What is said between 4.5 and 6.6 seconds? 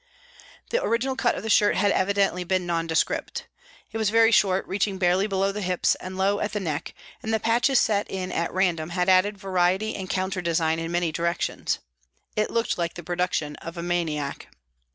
reaching barely below the hips and low at the